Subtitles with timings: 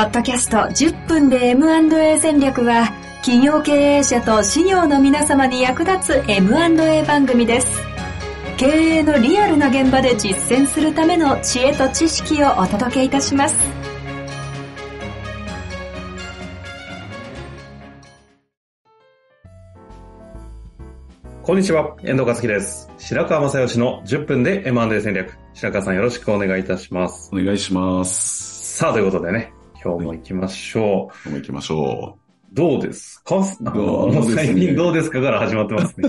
[0.00, 2.86] ポッドキャスト10分で M&A 戦略は
[3.16, 7.66] 企業経営者と事業の皆様に役立つ M&A 番組です。
[8.56, 13.54] 経営のリアルな現場で実践するための知恵と知識をお届けいたします。
[21.42, 22.90] こんにちは、遠藤和樹です。
[22.96, 25.36] 白川正義の10分で M&A 戦略。
[25.52, 27.28] 白川さんよろしくお願いいたします。
[27.34, 28.78] お願いします。
[28.78, 32.20] さあ、ということでね、今日も行きましょ今日も行きましょう。
[32.52, 33.36] どうですか？
[33.72, 36.08] どう最近どうですかから始まってますね。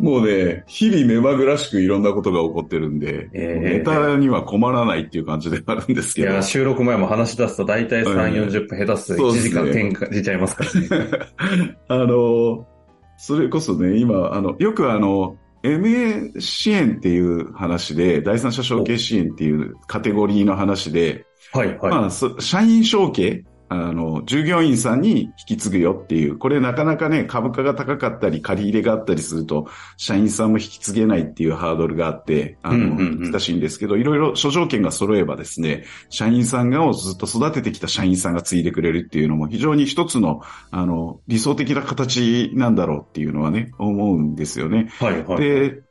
[0.00, 0.02] う。
[0.02, 6.30] もうね、日々目まぐらしくいろんなことが起こってるんで、ええネタには困らないっていう感じではあるんですけど。
[6.32, 11.10] いや、収録前も話し出すと大体3、うん40分下手する1そうですね時間転換出ちゃいますからね。
[11.88, 12.66] あの、
[13.18, 21.90] それこそね、今、あの、よくあの、MA 支援っていう話で、第三者承継支援っていうカテゴリーの話で、はい、はい。
[21.90, 40.40] まあ、そ社員承継、あの、従業員さんに引き継ぐよっていう、これなかなかね、株価が高かったり、借り入れがあったりすると、社員さんも引き継げないっていうハードルがあって、あの、難しいんですけど、いろいろ諸条件が揃えばですね、社員さんがをずっと育ててきた社員さんが継いでくれるっていうのも非常に一つの、
[40.72, 44.90] あの、理想的な形なんだろうっていうのはね、思うんですよね。
[44.98, 45.40] はい、はい。
[45.40, 45.82] で、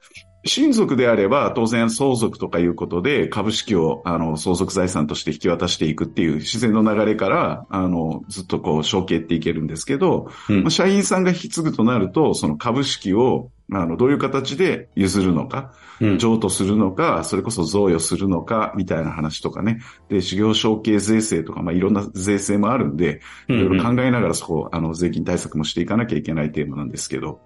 [0.49, 10.61] 親族であれば、当然相続とかいうことで、株式を、あの、相続財産として引き渡していくっていう自然の流れから、あの、ずっとこう、承継っていけるんですけど、うん。
[10.63, 16.17] まあ社員さんが引き継ぐとなると、その株式を、あの、どういう形で譲るのか、うん。
[16.17, 19.79] 譲渡するのか、それこそ贈与するのか、みたいな話とかね。
[20.09, 27.41] で、事業承継税制とか、まあ、いろんな税制もあるんで、いろいろ考えながらそこ、あの、税金対策もしていかなきゃいけないテーマなんですけど、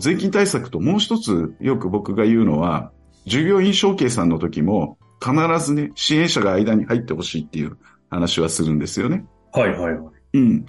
[0.00, 2.90] 税金対策ともう一つよく僕が言うのは、
[3.26, 7.76] 従業員承継さんの時も必ずね、支援者が間に入ってほしいっていう
[8.08, 9.24] 話はするんですよね。
[9.52, 9.98] はい、はい。
[10.34, 10.64] うん。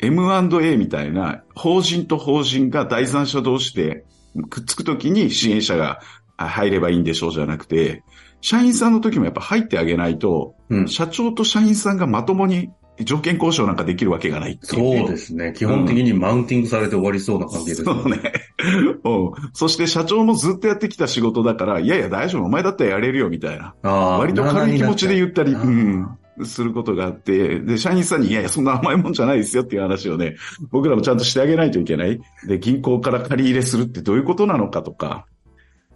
[0.00, 4.04] M&A みたいな法人と法人が第三者同士で
[4.50, 6.00] くっつくときに支援者が
[6.36, 8.04] あ入ればいいんでしょうじゃなくて、
[8.42, 10.88] 社員さんの時もやっぱ入ってあげないと、うん。
[10.88, 12.70] 社長と社員さんがまともに
[13.04, 14.98] 条件交渉なんかできるわけがないっていう、ね。
[15.00, 15.52] そうですね。
[15.56, 17.92] 基本的にマウンティングされて終わりそうな関係ですね。
[17.92, 18.32] そうね。
[19.04, 19.10] う
[19.48, 19.50] ん。
[19.52, 23.74] そして社長もずっとやってきた仕事だから、いやいや大丈夫、お前だったらやれるよみたいな。
[23.82, 26.08] ああ割と軽い気持ちで言ったり、うん。
[26.44, 30.36] することがあって、で、社員さんに、いやいや、そんな甘いもんじゃないですよっていう話をね、
[30.70, 32.20] 僕らもちゃんとしてあげないといけない。
[32.46, 35.24] で、銀行から借り入れするってどういうことなのかとか。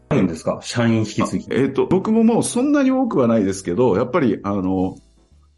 [0.08, 0.58] あるんですか？
[0.62, 1.46] 社員引き継ぎ。
[1.50, 4.96] えっ、と、僕ももうそんなに多くはないですけど、やっぱり、あの、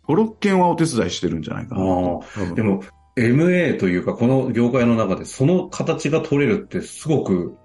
[0.09, 2.25] 5、6件はお手伝いしてるんじゃないかなと。
[2.55, 2.83] でも、
[3.17, 7.57] MA というか、この業界の中でその形が取れるってすごく、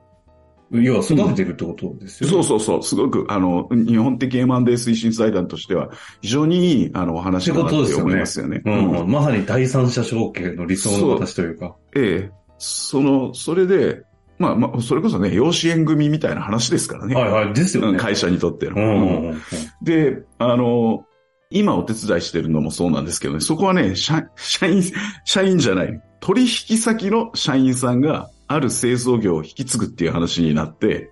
[0.72, 2.34] 要は育ててるってことですよね。
[2.34, 5.90] そうそうそう、すごく、あの、日本的 M&A 推進財団としては、
[6.22, 8.62] 非常にいい、あの、お話だなって思いますよね。
[8.66, 11.76] うんうんまさに第三者承継の理想の形というか。
[11.96, 14.04] ええ、その、それで、
[14.40, 17.16] まあまあ、それこそね、養子縁組みたいな話ですからね。
[17.16, 17.54] はいはい。
[17.54, 17.90] ですよね。
[17.92, 18.76] うん会社にとっての。
[18.76, 19.42] うんうんうん。
[19.82, 21.06] で、あの、
[21.50, 24.84] 今お手伝いしてるのもそうなんですけどね、そこはね、社社員、
[25.24, 31.12] 社員じゃない、取引先の社員さんがある製造業を引き継ぐっていう話になって、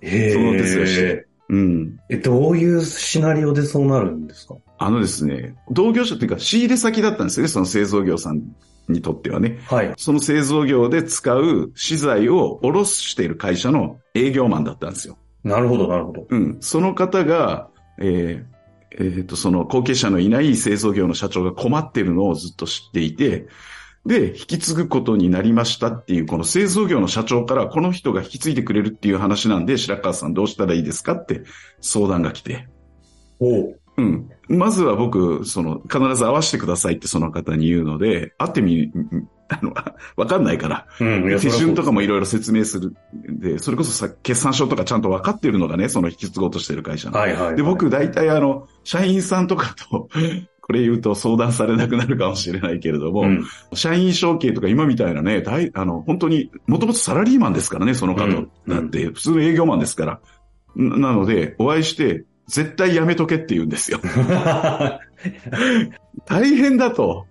[0.00, 1.26] へそのお手伝いしえて。
[1.50, 1.98] うん。
[2.08, 4.56] え、どういうシナリオでそうなるんですか？
[4.78, 8.42] あのですね、同業者っていうか仕入れ先だったんですよね、その製造業さん
[8.88, 9.58] にとってはね。
[9.66, 9.92] はい。
[9.96, 15.18] その製造業で使う資材を卸している会社の営業マンだったんですよ。
[15.42, 16.26] なるほど、なるほど。
[16.28, 16.56] うん。
[16.60, 17.68] その方が、
[17.98, 18.57] えー
[18.92, 23.48] えーと、その後継者のいない製造業の社長が困ってるのをずっと知っていて、
[24.06, 31.42] で、引き継ぐことになりましたっていう、この製造業の社長からこの人が引き継いでくれるっていう話なんで、白川さんどうしたらいいですかって
[31.80, 32.68] 相談が来て。
[33.40, 34.30] おうん。
[34.48, 38.90] まずは僕、その、必ず会わせてくださいってその方に言うので、会ってみ、
[39.48, 39.72] あの、
[40.16, 41.40] わかんないから、うん。
[41.40, 42.96] 手順とかもいろろいろ説明する。
[43.12, 47.18] で、それこそさ、決算書とかちゃんと分かってるのがね、その引き継ごうとしてる会社の。
[47.18, 47.56] はいはいはい。
[47.56, 50.08] で、僕、大体あの、社員さんとかと、
[50.60, 53.44] これ言うと相談されなくなるかもしれないけれども、うん。
[53.72, 58.24] 社員承継とか今みたいなね、大、あの、本当に、もともとサラリーマンですからね、その方。
[58.24, 60.20] うんだって、普通の営業マンですから。
[60.76, 64.00] ななので、お会いして、絶対やめとけって言うんですよ。
[66.26, 67.26] 大変だと。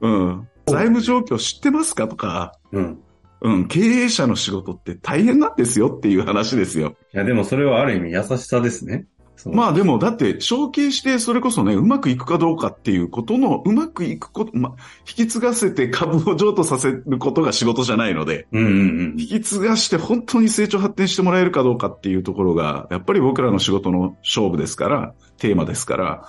[0.00, 0.48] うん。
[0.66, 2.98] 財務状況知ってますかとか、うん。
[3.44, 6.94] うん、経営者の仕事って大変なんですよっていう話ですよ。
[7.12, 9.06] いや、でもそれはある意味優しさですね。
[9.46, 26.28] まあでも、だって、承継して、それこそね、うまくいくかどうかっていうことの、うまくいくこと、まあ、引き継がせて株を譲渡させることが仕事じゃないので、うんうん引き継がして本当に成長発展してもらえるかどうかっていうところが、やっぱり僕らの仕事の勝負ですから、テーマですから、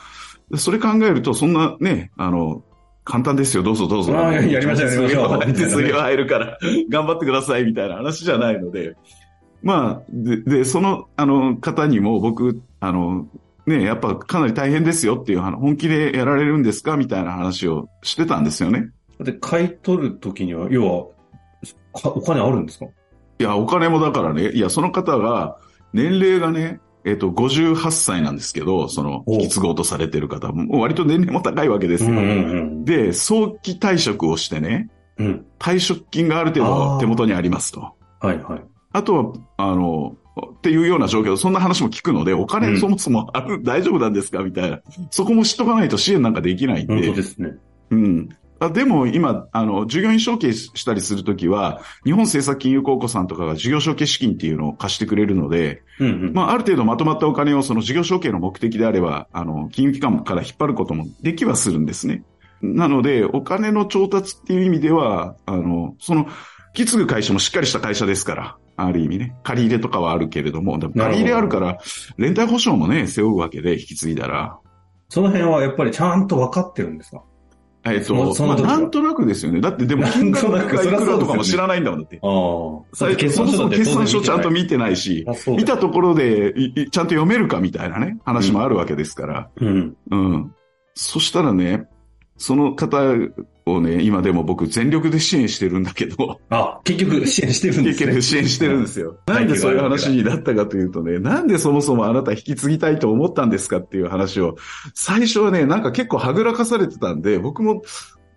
[0.49, 2.63] でそれ考えると、そんなね、あの、
[3.05, 4.13] 簡単ですよ、どうぞどうぞ。
[4.13, 6.57] やりましょうやりましょう手数料入るから、
[6.89, 8.95] 頑張ってください、みたいな話じゃないので。
[9.61, 13.27] まあ、で、でその、あの、方にも僕、あの、
[13.65, 18.89] ね、やっぱかなり大変ですよっていう話、本気でやられるんですかみたいな話をしてたんですよね。
[19.19, 21.05] で、買い取るときには、要は、
[22.01, 22.85] かお金あるんですか？
[23.39, 25.57] いや、お金もだからね、いや、その方が、
[25.93, 32.11] 年齢がね、えっと、58歳なんですけど、その、お引き継ごうとされてる方も、割と年齢も高いわけですよ。
[32.11, 35.25] んで、早期退職をしてね、うん。
[35.27, 35.45] うん。
[35.59, 37.81] 退職金がある程度手元にありますと。
[38.21, 38.63] はいはい。
[38.93, 40.15] あとは、あの、
[40.57, 44.41] っていうような状況、そんな話も聞くので、おう金んそもそもある、大丈夫なんですか？
[44.41, 44.79] みたいな。
[45.11, 46.93] そこも知っとかないと支援なんかできないんで。
[46.93, 47.51] 本当ですね。
[47.91, 48.29] うん。
[48.65, 56.33] あでも今、あの、従業員承継したりするときは、日本政策金融公庫さんとかが事業承継資金っていうのを貸してくれるので、うんうん。
[56.33, 62.23] まあ、ある程度まとまったお金をその事業承継の目的であれば、あの、金融機関から引っ張ることもできはするんですね。
[62.61, 66.27] なので、お金の調達っていう意味では、あの、その、
[66.75, 71.77] 引き継ぐ会社もしっかりした会社ですから、ある意味ね、借り入れとかはあるけれども、でも借り入れあるから、
[72.17, 74.57] 連帯保証もね、背負うわけで、引き継いだら。
[75.09, 77.21] その辺はやっぱりちゃんと分かってるんですか？
[77.85, 79.59] えっと、まあ、なんとなくですよね。
[79.59, 82.19] だってでも、金額がいくらとかも知らないんだもん、だって。
[82.23, 82.81] ああ。
[82.93, 89.49] 最初そもそも決算書ちゃんと見てないし、見たところでちゃんと読めるかみたいなね、話もあるわけですから。
[89.57, 89.97] うん。
[90.11, 90.55] うん。
[90.93, 91.87] そしたらね、
[92.37, 92.97] その方
[93.65, 98.21] をね、今でも僕全力で支援してるんだけど、あ、結局 支援してるんですね結局。
[98.21, 99.17] 支援してるんですよ。
[99.25, 104.55] なんでそういう話になったかというとね、なんでそもそもあなた引き継ぎたいと思ったんですかっていう話を、
[104.93, 107.83] 最初はね、なんか結構はぐらかされてたんで、僕も、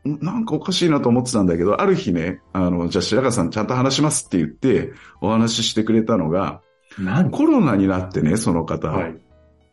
[0.09, 6.61] んなんかおかしいなと思ってたんだけど、ある日ね、あの、じゃあ白川さんちゃんと話しますって言って、お話ししてくれたのが、
[6.99, 9.17] 何コロナになってね、その方、はい。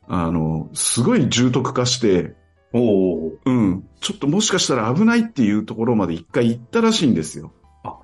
[0.07, 2.35] あの、すごい重篤化して、
[2.73, 3.87] おうおううん。
[4.01, 7.53] ちょっともしかしたら危ないっていうところまで一回行ったらしいんですよ。
[7.83, 7.99] は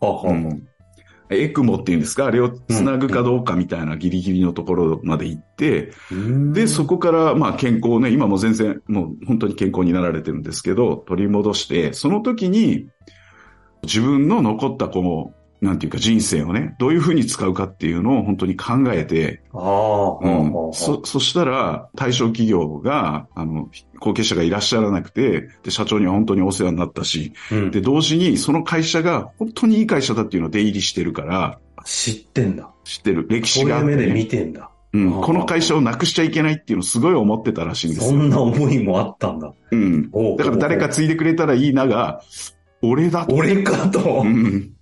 [0.00, 0.68] ああうん。
[1.30, 2.24] エクモっていうんですか？
[2.24, 12.88] あれをつなぐかどうかみたいなギリギリのところまで行って、うんで、そこから、まあ健康ね、今も全然、もう本当に健康になられてるんですけど、取り戻して、その時に、
[13.82, 23.68] 自分の残ったこの、なんていうか人生をね、どういうふうに使うかっていうのを本当に考えて、ああ、うんそ、そしたら、対象企業が、あの、
[23.98, 32.70] 後継者がいらっしゃらなくて、で、社長には本当にお世話になったし、うんで、同時にその会社が本当にいい会社だっていうのを出入りしてるから、知ってんだ。
[32.84, 33.26] 知ってる。
[33.28, 34.70] 歴史そういう目で見てんだ。
[34.92, 35.20] うん。
[35.22, 38.10] この会社をなくしちゃいけないっていうのをすごい思ってたらしいんですよ。
[38.10, 39.52] そんな思いもあったんだ。
[39.70, 40.10] うん。
[40.36, 42.22] だから誰か継いでくれたらいいなが、
[42.82, 43.34] 俺だと。
[43.34, 44.24] 俺かとう。
[44.24, 44.72] ん。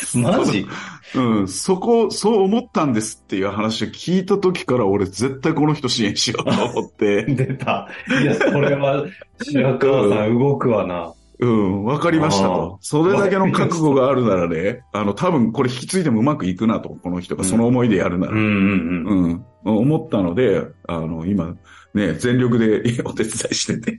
[0.16, 0.66] マジ？
[1.14, 1.48] うん。
[1.48, 7.24] そこ、そう思ったんですっていう話を聞いた時から俺絶対この人支援しようと思って。
[7.34, 7.88] 出た。
[8.22, 9.04] いや、それは、
[9.42, 11.12] 白川さん動くわな。
[11.40, 12.78] うん、わかりましたと。
[12.80, 18.32] それだけの覚悟があるならね、あの、多分これ引き継いでもうまくいくなと、この人がその思いでやるなら。
[18.32, 19.22] うんうんうん。
[19.24, 19.44] うん。
[19.64, 21.54] 思ったので、あの、今、
[21.92, 23.98] ね、全力でお手伝いしてて、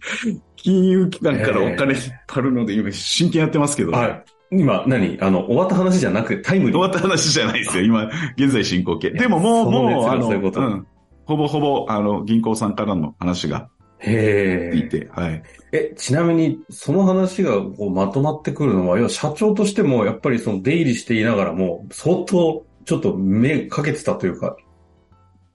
[0.55, 4.23] 金融機関からお金引っ張るので、今、真剣やってますけど、はい。
[4.51, 5.17] 今、何？
[5.21, 6.73] あの、終わった話じゃなくてタイムリー。
[6.73, 7.83] 終わった話じゃないですよ。
[7.83, 9.11] 今、現在進行形。
[9.11, 10.87] でももう、もう、あの、ういうことん。
[11.25, 14.77] ほぼほぼ、あの、銀行さんからの話がへえ。
[14.77, 15.43] いて、はい。
[15.71, 24.55] え、ちなみに、その話がこうまとまってくるのは、要は社長としても、やっぱりその出入りしていながらも、相当、ちょっと目かけてたというか、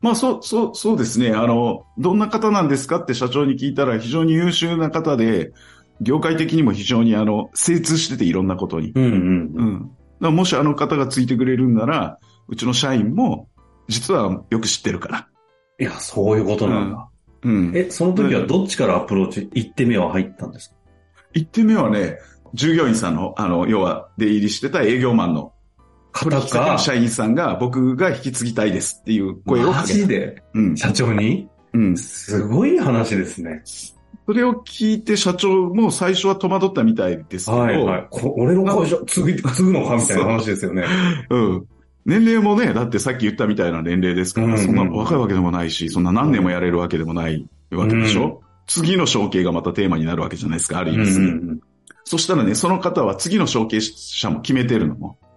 [0.01, 1.31] まあ、そう、そう、そうですね。
[1.31, 5.53] あの、どんな方なんですかって社長に聞いたら、非常に優秀な方で、
[6.01, 8.93] 業界的にも非常にあの、精通してていろんなことに。
[8.95, 9.91] うんうん
[10.21, 10.29] う。
[10.31, 10.35] ん。
[10.35, 13.49] もしあの方がついてくれるんなら、うちの社員も、
[13.89, 15.29] 実はよく知ってるから。
[15.79, 17.09] いや、そういうことなんだ。
[17.43, 17.73] うん。
[17.75, 20.77] え、その時はどっちからアプローチ、一手目は入ったんですか？
[21.33, 22.19] 一点目はね、
[22.55, 25.53] 従業員さんの、あの、要は出入りしてた営業マンの
[26.13, 29.95] 取引先の社員さんが僕が引き継ぎたいですっていう声をマかけた。
[29.95, 30.43] ジで？
[30.55, 30.77] うん。
[30.77, 31.49] 社長に？
[31.73, 31.97] うん。
[31.97, 33.63] すごい話ですね。
[34.31, 38.07] それを聞いて社長も最初は戸惑ったみたいですけど、はいはい。
[38.11, 40.85] こ俺の会社継ぐ、継ぐのかみたいな話ですよね。
[41.31, 41.67] うん。
[42.07, 51.61] 年齢もね、だってさっき言ったみたいな年齢ですから、うんうんそんな若いわけでもないし、そんな何年もやれるわけでもないわけでしょ、うん次の承継がまたテーマになるわけじゃないですか、ある意味、うんうん
[52.05, 55.19] そしたらね、その方は次の承継者も決めてるのも。
[55.23, 55.31] うん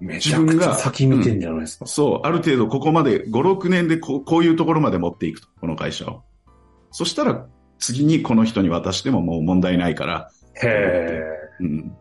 [0.00, 1.86] めちゃくちゃ先見てんじゃないですか。
[1.86, 6.22] そう、ある程度ここまで5、6年でこうこういうところまで持っていくと、この会社を。
[6.92, 10.30] そしたら、次にこの人に渡してももう問題ないから。
[10.54, 11.22] へえ。
[11.60, 11.92] うん。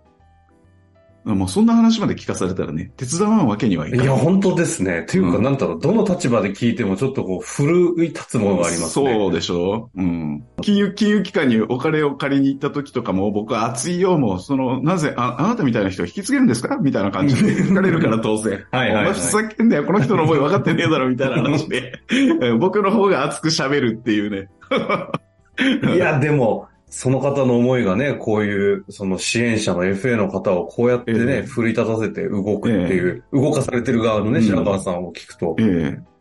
[1.35, 4.05] もうそんな話まで聞かされたらね、手伝わんわけにはいかない。
[4.05, 5.01] いや、本当ですね。
[5.01, 9.13] っていうか、うんなんだろう、どの立場で聞いてもちょっとこう、奮い立つものがありますね。
[9.13, 10.45] そうでしょうん。
[10.61, 18.63] 金融、金融機関にお金を借りに行った時とかも、僕は熱いよ、もう、その、なぜ、あ、あなたみたいな人を引き継げるんですかみたいな感じ で聞かれるから当然。
[18.71, 21.93] はいはいはいふざけんなよ、この人の思い分かってねえだろ、みたいな話で、
[22.41, 24.47] え 僕の方が熱く喋るっていうね。
[25.95, 36.17] いや、でも、その方の思いがね、こういう、その支援者の FA の方をこうやってね、ええ奮い立たせて動くっていう、動かされてる側のね、うん白川さんを聞くと、ええ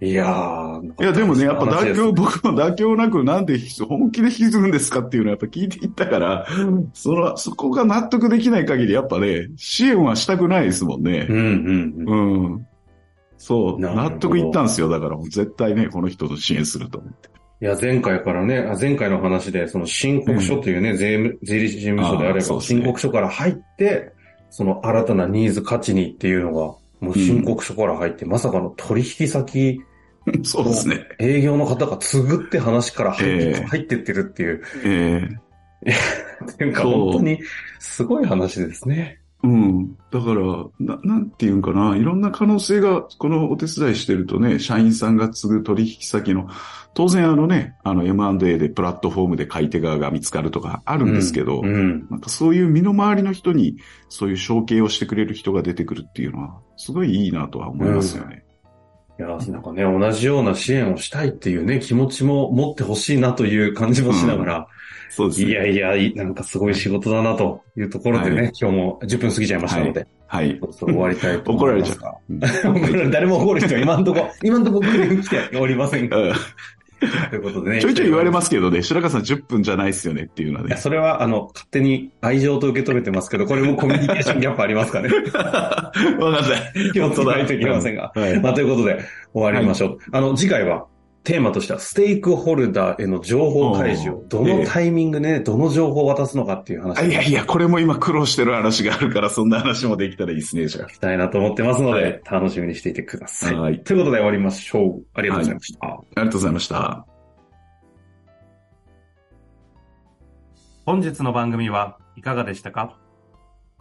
[0.00, 6.46] いやー、いや、でもね、やっぱ妥協、協、 僕も妥協なくなんで本気で引き継ぐんですかっていうのはやっぱ聞いていったから、
[6.92, 11.32] その、そこが納得できない限りやっぱね、支援はしたくないですもんねう。
[11.32, 12.46] んうんうん。
[12.52, 12.66] うん。
[13.38, 14.88] そう、納得いったんですよ。
[14.88, 17.28] だからもう絶対ね、この人と支援すると思って。
[17.60, 22.80] いや、前回からね、あ前回の話で、その申告書というね、税務、税理士事務所であれば、あーそうですね。
[22.80, 24.12] 申告書から入って、
[24.50, 29.80] その新たなニーズ価値にっていうのが、もう申告書から入って、まさかの取引先、
[30.44, 31.06] そうですね。
[31.18, 33.64] 営業の方が継ぐって話から入って,、ええ。
[33.66, 35.28] 入ってってるっていう、え
[35.86, 35.90] え。
[36.52, 37.40] っていうかそう本当に
[37.78, 39.18] すごい話ですね。
[39.44, 39.96] うん。
[40.10, 41.96] だから、な、なんていうんかな。
[41.96, 46.48] いろんな可能性が、このお手伝いしてるとね、社員さんが継ぐ取引先の、
[46.94, 52.08] 当然あのね、あの M&A でプラットフォームで買い手側が見つかるとかあるんですけど、うん。
[52.10, 53.76] なんかそういう身の回りの人に、
[54.08, 58.44] そういう承継をしてくれる人が出てくるっていうのは、すごいいいなとは思いますよね。
[59.20, 64.68] いや、なんかね、同じような支援をしたいっていうね、気持ちも持ってほしいなという感じもしながら、
[65.10, 65.50] そうですね。
[65.50, 70.58] いやいや、いなんかすごい仕事だなというところでね、はい今日も10分過ぎちゃいましたので、はい。
[70.60, 71.98] そろそろ終わりたいと思います
[72.66, 76.18] 怒られ誰も怒る人は今んとこ、 今んとこ来ておりませんが。
[76.18, 76.32] うん
[77.30, 77.80] ということでね。
[77.80, 80.80] ちょいちょい言われますすけどね、白川さん10分じゃないですよねっていうのはいや、ね。
[80.80, 85.08] それは、あの、勝手に愛情と受け止めてますけど、これもコミュニケーションギャップありますかね。
[85.32, 85.92] わか
[86.28, 86.42] んない。
[86.92, 88.12] 気をつけないといけませんが。
[88.14, 88.40] はい。
[88.40, 88.98] まあ、ということで、
[89.32, 89.98] 終わりましょう。
[90.10, 90.86] あの、次回は、
[91.24, 103.54] テーマとしては、ステークホルダーへの情報開示を、どのタイミングでね、どの情報を渡すのかっていう話いやいや、これも今苦労してる話があるから、そんな話もできたらいいですね、じゃしたいなと思ってますので、はい楽しみにしていてください。
[103.54, 105.04] はいということで終わりましょう。
[105.12, 105.86] ありがとうございました。
[105.86, 105.92] あ。
[105.92, 107.06] ありがとうございました。
[110.86, 112.96] 本日の番組はいかがでしたか？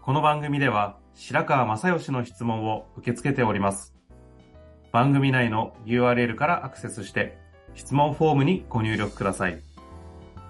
[0.02, 3.97] この番組では白川正義の質問を受け付けております。
[4.98, 7.38] 番組内の URL からアクセスして
[7.76, 9.62] 質問フォームにご入力ください。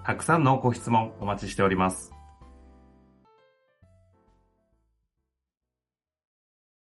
[0.06, 2.17] たくさんのご質問お待ちしております。